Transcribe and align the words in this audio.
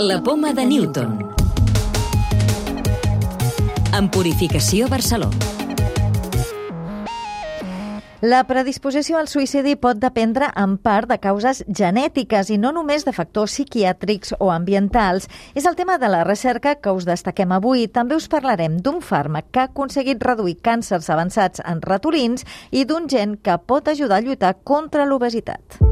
La 0.00 0.22
poma 0.22 0.52
de 0.52 0.64
Newton. 0.64 1.18
En 3.98 4.08
Purificació 4.14 4.86
Barcelona. 4.86 5.34
La 8.22 8.44
predisposició 8.46 9.18
al 9.18 9.26
suïcidi 9.26 9.74
pot 9.74 9.98
dependre 9.98 10.52
en 10.54 10.76
part 10.78 11.10
de 11.10 11.18
causes 11.18 11.64
genètiques 11.66 12.54
i 12.54 12.60
no 12.62 12.70
només 12.70 13.02
de 13.08 13.16
factors 13.16 13.56
psiquiàtrics 13.58 14.36
o 14.38 14.52
ambientals. 14.54 15.26
És 15.58 15.66
el 15.66 15.74
tema 15.74 15.98
de 15.98 16.14
la 16.14 16.22
recerca 16.22 16.76
que 16.78 16.94
us 16.94 17.02
destaquem 17.02 17.58
avui. 17.58 17.88
També 17.90 18.14
us 18.14 18.30
parlarem 18.30 18.78
d'un 18.78 19.02
fàrmac 19.02 19.50
que 19.50 19.64
ha 19.64 19.70
aconseguit 19.72 20.22
reduir 20.22 20.60
càncers 20.62 21.10
avançats 21.10 21.58
en 21.66 21.82
ratolins 21.82 22.46
i 22.70 22.86
d'un 22.86 23.10
gen 23.10 23.34
que 23.42 23.58
pot 23.66 23.90
ajudar 23.90 24.22
a 24.22 24.28
lluitar 24.28 24.54
contra 24.62 25.10
l'obesitat. 25.10 25.82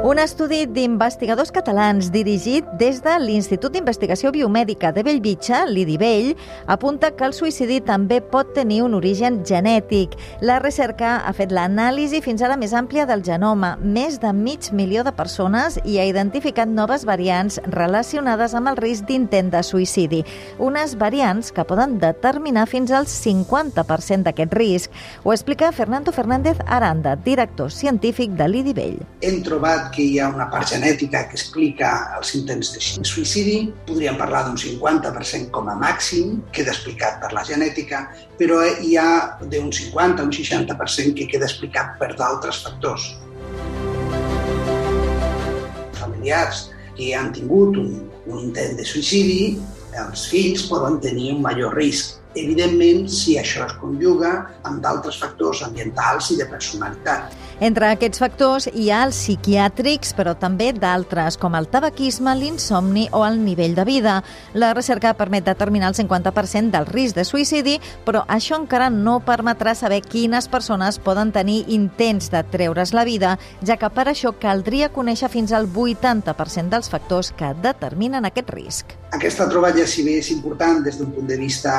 Un 0.00 0.16
estudi 0.16 0.62
d'investigadors 0.64 1.50
catalans 1.52 2.06
dirigit 2.08 2.64
des 2.80 3.02
de 3.04 3.12
l'Institut 3.20 3.74
d'Investigació 3.74 4.30
Biomèdica 4.32 4.94
de 4.96 5.02
Bellvitge, 5.04 5.58
l'IDIVell, 5.68 6.30
apunta 6.72 7.10
que 7.12 7.26
el 7.28 7.34
suïcidi 7.36 7.82
també 7.84 8.22
pot 8.24 8.54
tenir 8.56 8.78
un 8.80 8.94
origen 8.96 9.42
genètic. 9.44 10.14
La 10.40 10.56
recerca 10.58 11.18
ha 11.28 11.34
fet 11.36 11.52
l'anàlisi 11.52 12.22
fins 12.24 12.40
ara 12.40 12.56
més 12.56 12.72
àmplia 12.72 13.04
del 13.04 13.20
genoma, 13.26 13.74
més 13.76 14.16
de 14.22 14.30
mig 14.32 14.70
milió 14.72 15.04
de 15.04 15.12
persones, 15.12 15.76
i 15.84 15.98
ha 16.00 16.08
identificat 16.08 16.72
noves 16.72 17.04
variants 17.04 17.60
relacionades 17.68 18.56
amb 18.56 18.72
el 18.72 18.80
risc 18.80 19.04
d'intent 19.04 19.52
de 19.52 19.60
suïcidi. 19.60 20.22
Unes 20.56 20.96
variants 20.96 21.52
que 21.52 21.66
poden 21.68 21.98
determinar 22.00 22.64
fins 22.72 22.88
al 22.96 23.04
50% 23.04 24.24
d'aquest 24.24 24.56
risc. 24.56 24.96
Ho 25.24 25.36
explica 25.36 25.74
Fernando 25.76 26.08
Fernández 26.10 26.56
Aranda, 26.64 27.18
director 27.20 27.68
científic 27.68 28.32
de 28.40 28.48
l'IDIVell. 28.48 28.98
Hem 29.20 29.42
trobat 29.44 29.89
que 29.94 30.04
hi 30.04 30.18
ha 30.20 30.28
una 30.32 30.46
part 30.52 30.70
genètica 30.72 31.22
que 31.28 31.36
explica 31.38 31.90
els 32.16 32.34
intents 32.38 32.72
de 32.76 32.82
suïcidi, 33.08 33.56
podríem 33.88 34.18
parlar 34.20 34.44
d'un 34.46 34.58
50% 34.60 35.50
com 35.54 35.70
a 35.72 35.76
màxim, 35.78 36.38
queda 36.54 36.74
explicat 36.74 37.18
per 37.22 37.32
la 37.36 37.44
genètica, 37.46 38.04
però 38.38 38.60
hi 38.66 38.94
ha 39.00 39.10
d'un 39.42 39.72
50 39.72 40.22
a 40.22 40.28
un 40.28 40.32
60% 40.36 41.16
que 41.18 41.28
queda 41.32 41.48
explicat 41.48 41.98
per 42.00 42.12
d'altres 42.20 42.62
factors. 42.66 43.10
Familiars 45.98 46.68
que 46.96 47.12
han 47.16 47.32
tingut 47.34 47.76
un, 47.80 47.92
un 48.26 48.46
intent 48.46 48.78
de 48.78 48.86
suïcidi, 48.86 49.58
els 50.00 50.28
fills 50.30 50.68
poden 50.70 51.00
tenir 51.02 51.32
un 51.34 51.42
major 51.42 51.74
risc 51.74 52.19
evidentment 52.38 53.08
si 53.10 53.36
això 53.40 53.64
es 53.66 53.76
conjuga 53.80 54.32
amb 54.68 54.82
d'altres 54.84 55.18
factors 55.20 55.62
ambientals 55.66 56.30
i 56.34 56.38
de 56.40 56.46
personalitat. 56.50 57.34
Entre 57.60 57.90
aquests 57.92 58.22
factors 58.22 58.70
hi 58.72 58.86
ha 58.88 59.02
els 59.04 59.18
psiquiàtrics, 59.20 60.14
però 60.16 60.32
també 60.38 60.70
d'altres, 60.72 61.36
com 61.36 61.52
el 61.58 61.68
tabaquisme, 61.68 62.32
l'insomni 62.38 63.08
o 63.12 63.20
el 63.26 63.36
nivell 63.44 63.74
de 63.76 63.84
vida. 63.84 64.14
La 64.54 64.70
recerca 64.72 65.12
permet 65.18 65.44
determinar 65.44 65.90
el 65.92 65.98
50% 65.98 66.72
del 66.72 66.88
risc 66.88 67.18
de 67.18 67.26
suïcidi, 67.28 67.76
però 68.06 68.24
això 68.28 68.56
encara 68.56 68.88
no 68.94 69.18
permetrà 69.26 69.74
saber 69.76 70.00
quines 70.06 70.48
persones 70.48 70.96
poden 71.04 71.34
tenir 71.36 71.66
intents 71.68 72.32
de 72.32 72.40
treure's 72.48 72.94
la 72.96 73.04
vida, 73.04 73.36
ja 73.60 73.76
que 73.76 73.92
per 73.92 74.08
això 74.08 74.32
caldria 74.40 74.88
conèixer 74.88 75.28
fins 75.28 75.52
al 75.52 75.68
80% 75.68 76.72
dels 76.72 76.88
factors 76.88 77.34
que 77.36 77.52
determinen 77.60 78.24
aquest 78.24 78.56
risc. 78.56 78.99
Aquesta 79.10 79.48
troballa, 79.50 79.86
si 79.90 80.04
bé 80.06 80.20
és 80.20 80.30
important 80.30 80.84
des 80.84 81.00
d'un 81.00 81.10
punt 81.10 81.26
de 81.26 81.36
vista 81.40 81.72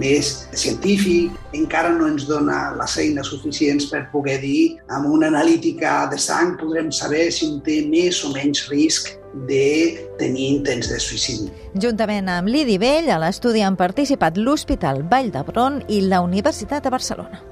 més 0.00 0.30
científic, 0.56 1.34
encara 1.56 1.92
no 1.92 2.08
ens 2.08 2.24
dona 2.28 2.70
les 2.78 2.96
eines 3.02 3.28
suficients 3.28 3.90
per 3.90 4.06
poder 4.12 4.38
dir 4.40 4.78
amb 4.88 5.10
una 5.12 5.28
analítica 5.28 6.06
de 6.10 6.16
sang 6.16 6.56
podrem 6.60 6.88
saber 6.90 7.28
si 7.36 7.50
un 7.50 7.60
té 7.66 7.82
més 7.84 8.22
o 8.24 8.32
menys 8.32 8.64
risc 8.72 9.12
de 9.46 10.00
tenir 10.18 10.48
intents 10.56 10.88
de 10.90 10.98
suïcidi. 10.98 11.52
Juntament 11.84 12.32
amb 12.32 12.48
l'Idi 12.48 12.80
Vell, 12.80 13.12
a 13.12 13.20
l'estudi 13.20 13.62
han 13.62 13.76
participat 13.76 14.40
l'Hospital 14.40 15.04
Vall 15.12 15.30
d'Hebron 15.36 15.82
i 15.88 16.00
la 16.08 16.24
Universitat 16.24 16.88
de 16.88 16.96
Barcelona. 16.96 17.44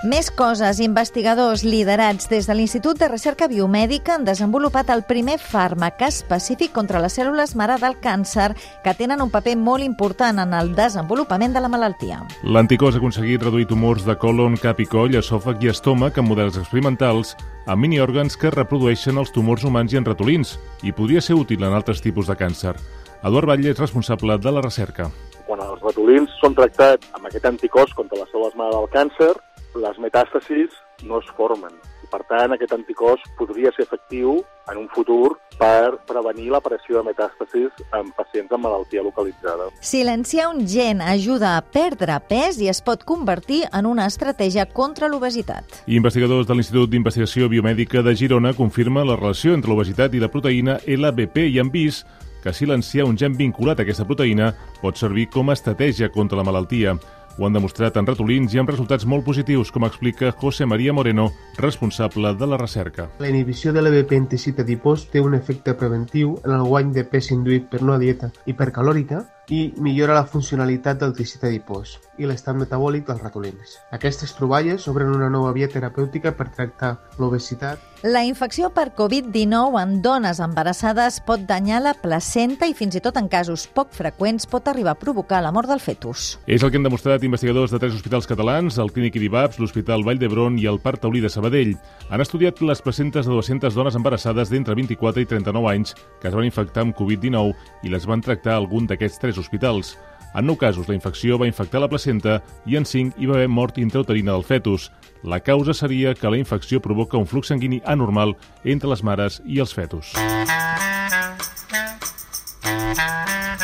Més 0.00 0.30
coses. 0.32 0.78
Investigadors 0.80 1.60
liderats 1.60 2.30
des 2.32 2.46
de 2.48 2.54
l'Institut 2.56 2.96
de 2.96 3.04
Recerca 3.10 3.44
Biomèdica 3.52 4.14
han 4.14 4.22
desenvolupat 4.24 4.88
el 4.94 5.02
primer 5.04 5.34
fàrmac 5.36 6.00
específic 6.06 6.72
contra 6.72 7.02
les 7.04 7.12
cèl·lules 7.18 7.52
mare 7.52 7.76
del 7.82 7.98
càncer 8.00 8.54
que 8.80 8.94
tenen 8.96 9.20
un 9.20 9.28
paper 9.28 9.58
molt 9.60 9.84
important 9.84 10.40
en 10.40 10.54
el 10.56 10.72
desenvolupament 10.72 11.52
de 11.52 11.60
la 11.60 11.68
malaltia. 11.68 12.22
L'anticòs 12.48 12.96
ha 12.96 13.02
aconseguit 13.02 13.44
reduir 13.44 13.68
tumors 13.68 14.06
de 14.08 14.16
colon, 14.16 14.56
cap 14.56 14.80
i 14.80 14.86
coll, 14.88 15.18
esòfag 15.20 15.60
i 15.66 15.68
estómac 15.74 16.16
en 16.16 16.30
models 16.30 16.56
experimentals 16.56 17.34
amb 17.66 17.84
miniòrgans 17.84 18.40
que 18.40 18.54
reprodueixen 18.56 19.20
els 19.20 19.34
tumors 19.36 19.68
humans 19.68 19.92
i 19.92 20.00
en 20.00 20.08
ratolins 20.08 20.56
i 20.80 20.96
podria 20.96 21.20
ser 21.20 21.36
útil 21.36 21.60
en 21.60 21.76
altres 21.76 22.00
tipus 22.00 22.32
de 22.32 22.38
càncer. 22.40 22.72
Eduard 23.20 23.52
Batlle 23.52 23.74
és 23.74 23.84
responsable 23.84 24.40
de 24.40 24.56
la 24.56 24.64
recerca. 24.64 25.10
Quan 25.44 25.60
els 25.60 25.84
ratolins 25.84 26.32
són 26.40 26.56
tractats 26.56 27.12
amb 27.12 27.28
aquest 27.28 27.52
anticòs 27.52 27.92
contra 27.92 28.22
les 28.22 28.32
cèl·lules 28.32 28.56
mare 28.56 28.72
del 28.78 28.88
càncer, 28.96 29.34
les 29.74 29.98
metàstasis 30.02 30.74
no 31.06 31.20
es 31.20 31.28
formen. 31.36 31.72
I, 32.04 32.08
per 32.10 32.22
tant, 32.28 32.52
aquest 32.54 32.72
anticòs 32.74 33.22
podria 33.38 33.70
ser 33.76 33.86
efectiu 33.86 34.40
en 34.70 34.78
un 34.82 34.88
futur 34.92 35.36
per 35.60 35.96
prevenir 36.08 36.50
l'aparició 36.52 37.00
de 37.00 37.10
metàstasis 37.10 37.82
en 37.96 38.10
pacients 38.16 38.52
amb 38.52 38.64
malaltia 38.66 39.04
localitzada. 39.04 39.68
Silenciar 39.84 40.48
un 40.52 40.64
gen 40.68 41.02
ajuda 41.04 41.56
a 41.56 41.62
perdre 41.62 42.18
pes 42.28 42.60
i 42.60 42.70
es 42.72 42.80
pot 42.84 43.04
convertir 43.08 43.62
en 43.72 43.88
una 43.88 44.06
estratègia 44.10 44.66
contra 44.66 45.08
l'obesitat. 45.08 45.82
Investigadors 45.86 46.48
de 46.48 46.56
l'Institut 46.56 46.90
d'Investigació 46.90 47.50
Biomèdica 47.52 48.04
de 48.06 48.16
Girona 48.16 48.54
confirmen 48.56 49.08
la 49.08 49.18
relació 49.20 49.54
entre 49.54 49.72
l'obesitat 49.72 50.14
i 50.14 50.22
la 50.22 50.32
proteïna 50.32 50.80
LBP 50.86 51.48
i 51.50 51.60
han 51.60 51.72
vist 51.72 52.06
que 52.42 52.52
silenciar 52.56 53.04
un 53.04 53.18
gen 53.20 53.36
vinculat 53.36 53.80
a 53.80 53.84
aquesta 53.84 54.06
proteïna 54.08 54.54
pot 54.80 54.96
servir 54.96 55.28
com 55.28 55.50
a 55.50 55.56
estratègia 55.58 56.08
contra 56.12 56.38
la 56.40 56.46
malaltia. 56.46 56.96
Ho 57.38 57.46
han 57.46 57.56
demostrat 57.56 57.96
en 57.96 58.08
ratolins 58.08 58.54
i 58.54 58.60
amb 58.60 58.70
resultats 58.72 59.06
molt 59.08 59.24
positius, 59.24 59.70
com 59.72 59.86
explica 59.86 60.32
José 60.40 60.66
María 60.66 60.92
Moreno, 60.92 61.30
responsable 61.58 62.34
de 62.34 62.46
la 62.46 62.58
recerca. 62.60 63.08
La 63.18 63.30
inhibició 63.30 63.72
de 63.72 63.82
l'EBP 63.82 64.16
en 64.18 64.30
teixit 64.32 64.60
adipós 64.60 65.06
té 65.12 65.22
un 65.24 65.36
efecte 65.38 65.74
preventiu 65.74 66.36
en 66.44 66.56
el 66.58 66.66
guany 66.68 66.92
de 66.96 67.06
pes 67.08 67.30
induït 67.34 67.70
per 67.70 67.84
una 67.86 67.98
dieta 68.02 68.32
hipercalòrica 68.46 69.24
i 69.50 69.72
millora 69.82 70.14
la 70.14 70.26
funcionalitat 70.30 71.00
del 71.02 71.12
teixit 71.16 71.44
adipós 71.48 71.98
i 72.20 72.28
l'estat 72.28 72.56
metabòlic 72.56 73.06
dels 73.08 73.22
ratolins. 73.22 73.78
Aquestes 73.96 74.34
troballes 74.36 74.86
obren 74.92 75.10
una 75.10 75.30
nova 75.32 75.52
via 75.56 75.68
terapèutica 75.72 76.34
per 76.36 76.50
tractar 76.54 76.92
l'obesitat. 77.18 77.80
La 78.00 78.22
infecció 78.24 78.70
per 78.72 78.94
Covid-19 78.96 79.76
en 79.80 79.98
dones 80.04 80.38
embarassades 80.40 81.18
pot 81.24 81.42
danyar 81.48 81.82
la 81.84 81.94
placenta 81.96 82.68
i 82.68 82.76
fins 82.76 82.96
i 82.96 83.02
tot 83.04 83.18
en 83.20 83.28
casos 83.28 83.66
poc 83.74 83.90
freqüents 83.96 84.46
pot 84.48 84.68
arribar 84.68 84.94
a 84.94 85.00
provocar 85.00 85.42
la 85.44 85.52
mort 85.52 85.68
del 85.68 85.82
fetus. 85.84 86.38
És 86.46 86.62
el 86.62 86.70
que 86.70 86.80
han 86.80 86.86
demostrat 86.86 87.24
investigadors 87.24 87.74
de 87.74 87.80
tres 87.82 87.96
hospitals 87.96 88.28
catalans, 88.28 88.78
el 88.80 88.92
Clínic 88.92 89.18
Iribaps, 89.20 89.58
l'Hospital 89.60 90.04
Vall 90.06 90.20
d'Hebron 90.20 90.56
i 90.60 90.68
el 90.70 90.80
Parc 90.80 91.02
Taulí 91.04 91.20
de 91.20 91.32
Sabadell. 91.32 91.74
Han 92.08 92.24
estudiat 92.24 92.62
les 92.64 92.80
placentes 92.84 93.28
de 93.28 93.32
200 93.32 93.76
dones 93.76 93.96
embarassades 93.96 94.52
d'entre 94.52 94.76
24 94.76 95.24
i 95.24 95.28
39 95.28 95.72
anys 95.74 95.96
que 96.20 96.28
es 96.28 96.36
van 96.36 96.48
infectar 96.48 96.86
amb 96.86 96.96
Covid-19 96.96 97.84
i 97.84 97.92
les 97.92 98.08
van 98.08 98.24
tractar 98.24 98.56
algun 98.56 98.88
d'aquests 98.88 99.20
tres 99.20 99.39
hospitals. 99.40 99.96
En 100.34 100.46
nou 100.46 100.54
casos, 100.54 100.86
la 100.86 100.94
infecció 100.94 101.38
va 101.40 101.48
infectar 101.48 101.80
la 101.82 101.88
placenta 101.90 102.38
i 102.66 102.76
en 102.78 102.86
cinc 102.86 103.18
hi 103.18 103.26
va 103.26 103.38
haver 103.38 103.48
mort 103.50 103.80
intrauterina 103.82 104.36
del 104.36 104.46
fetus. 104.46 104.90
La 105.24 105.40
causa 105.40 105.74
seria 105.74 106.14
que 106.14 106.30
la 106.30 106.38
infecció 106.38 106.80
provoca 106.80 107.18
un 107.18 107.26
flux 107.26 107.50
sanguini 107.50 107.82
anormal 107.84 108.36
entre 108.64 108.92
les 108.92 109.02
mares 109.02 109.40
i 109.44 109.58
els 109.58 109.74
fetus. 109.74 110.14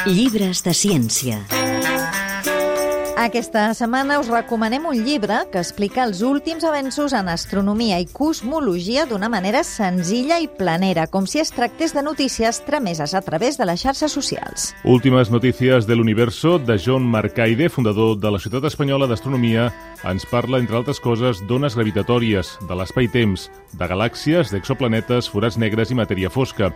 Llibres 0.07 0.63
de 0.63 0.75
ciència. 0.75 1.41
Aquesta 3.27 3.73
setmana 3.75 4.21
us 4.21 4.29
recomanem 4.31 4.85
un 4.87 5.01
llibre 5.03 5.41
que 5.51 5.59
explica 5.59 6.05
els 6.07 6.21
últims 6.23 6.63
avenços 6.63 7.11
en 7.11 7.27
astronomia 7.27 7.97
i 7.99 8.05
cosmologia 8.07 9.03
d'una 9.11 9.27
manera 9.27 9.65
senzilla 9.67 10.37
i 10.39 10.47
planera, 10.47 11.09
com 11.11 11.25
si 11.27 11.41
es 11.43 11.51
tractés 11.51 11.91
de 11.97 12.05
notícies 12.07 12.61
trameses 12.69 13.17
a 13.19 13.23
través 13.27 13.59
de 13.59 13.67
les 13.67 13.83
xarxes 13.83 14.15
socials. 14.15 14.69
Últimes 14.85 15.33
notícies 15.35 15.89
de 15.89 15.97
l'universo 15.97 16.61
de 16.61 16.77
John 16.79 17.03
Marcaide, 17.03 17.67
fundador 17.69 18.15
de 18.15 18.31
la 18.31 18.39
Ciutat 18.39 18.69
Espanyola 18.71 19.09
d'Astronomia, 19.11 19.73
ens 20.07 20.29
parla, 20.31 20.61
entre 20.63 20.79
altres 20.79 21.03
coses, 21.03 21.43
d'ones 21.49 21.75
gravitatòries, 21.75 22.53
de 22.63 22.79
l'espai-temps, 22.79 23.49
de 23.75 23.91
galàxies, 23.91 24.55
d'exoplanetes, 24.55 25.33
forats 25.35 25.59
negres 25.59 25.91
i 25.91 25.99
matèria 25.99 26.31
fosca. 26.31 26.71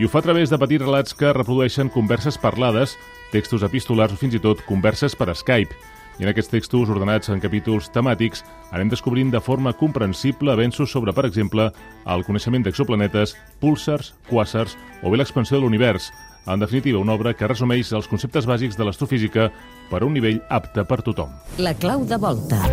I 0.00 0.04
ho 0.04 0.08
fa 0.08 0.22
a 0.22 0.24
través 0.24 0.48
de 0.48 0.56
petits 0.56 0.80
relats 0.80 1.12
que 1.12 1.28
reprodueixen 1.36 1.90
converses 1.92 2.38
parlades 2.40 2.94
textos 3.34 3.60
epistolars 3.66 4.14
o 4.14 4.16
fins 4.16 4.32
i 4.32 4.38
tot 4.40 4.62
converses 4.64 5.12
per 5.12 5.28
Skype. 5.36 5.76
I 6.16 6.24
en 6.24 6.30
aquests 6.32 6.48
textos, 6.48 6.88
ordenats 6.88 7.28
en 7.28 7.40
capítols 7.40 7.90
temàtics, 7.92 8.40
anem 8.72 8.88
descobrint 8.88 9.28
de 9.28 9.42
forma 9.44 9.74
comprensible 9.76 10.54
avenços 10.54 10.88
sobre, 10.88 11.12
per 11.12 11.26
exemple, 11.28 11.68
el 12.08 12.24
coneixement 12.24 12.64
d'exoplanetes, 12.64 13.36
púlsars, 13.60 14.14
quàsars 14.30 14.78
o 15.04 15.12
bé 15.12 15.20
l'expansió 15.20 15.58
de 15.58 15.66
l'univers. 15.66 16.08
En 16.48 16.64
definitiva, 16.64 17.04
una 17.04 17.18
obra 17.20 17.34
que 17.36 17.52
resumeix 17.52 17.92
els 17.92 18.08
conceptes 18.08 18.48
bàsics 18.48 18.80
de 18.80 18.88
l'astrofísica 18.88 19.50
per 19.92 20.00
a 20.00 20.08
un 20.08 20.16
nivell 20.16 20.40
apte 20.48 20.88
per 20.88 21.02
tothom. 21.04 21.36
La 21.60 21.76
clau 21.76 22.08
de 22.08 22.16
volta. 22.16 22.64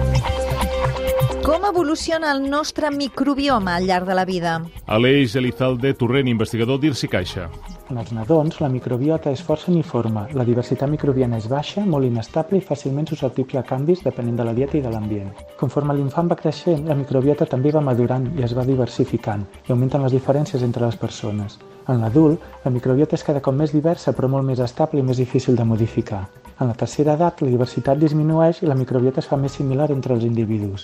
Com 1.48 1.64
evoluciona 1.64 2.34
el 2.36 2.42
nostre 2.52 2.90
microbioma 2.92 3.78
al 3.78 3.86
llarg 3.88 4.06
de 4.10 4.16
la 4.18 4.26
vida? 4.28 4.58
Aleix 4.92 5.38
Elizalde 5.40 5.94
Torrent, 5.96 6.28
investigador 6.28 6.82
d'Irsi 6.82 7.08
Caixa. 7.08 7.46
En 7.88 8.02
els 8.02 8.12
nadons, 8.12 8.58
la 8.60 8.68
microbiota 8.68 9.32
és 9.32 9.46
força 9.48 9.72
uniforme, 9.72 10.26
la 10.36 10.44
diversitat 10.44 10.92
microbiana 10.92 11.40
és 11.40 11.48
baixa, 11.48 11.86
molt 11.88 12.04
inestable 12.04 12.60
i 12.60 12.66
fàcilment 12.68 13.08
susceptible 13.08 13.62
a 13.62 13.64
canvis 13.70 14.04
depenent 14.04 14.36
de 14.42 14.50
la 14.50 14.58
dieta 14.58 14.76
i 14.76 14.84
de 14.84 14.92
l'ambient. 14.92 15.32
Conforme 15.62 15.96
l'infant 15.96 16.28
va 16.28 16.36
creixent, 16.36 16.84
la 16.92 17.00
microbiota 17.00 17.48
també 17.48 17.72
va 17.72 17.86
madurant 17.90 18.28
i 18.36 18.44
es 18.44 18.52
va 18.58 18.68
diversificant 18.68 19.48
i 19.70 19.72
augmenten 19.72 20.04
les 20.04 20.20
diferències 20.20 20.68
entre 20.68 20.84
les 20.84 21.00
persones. 21.00 21.62
En 21.88 22.04
l'adult, 22.04 22.44
la 22.66 22.76
microbiota 22.76 23.16
és 23.16 23.24
cada 23.24 23.40
cop 23.40 23.56
més 23.56 23.72
diversa 23.72 24.12
però 24.12 24.28
molt 24.28 24.44
més 24.52 24.60
estable 24.60 25.00
i 25.00 25.08
més 25.14 25.24
difícil 25.24 25.56
de 25.56 25.64
modificar. 25.64 26.26
En 26.60 26.68
la 26.68 26.76
tercera 26.76 27.16
edat, 27.16 27.40
la 27.40 27.56
diversitat 27.56 28.04
disminueix 28.04 28.66
i 28.66 28.68
la 28.68 28.76
microbiota 28.76 29.24
es 29.24 29.32
fa 29.32 29.40
més 29.40 29.56
similar 29.56 29.94
entre 29.96 30.20
els 30.20 30.28
individus. 30.28 30.84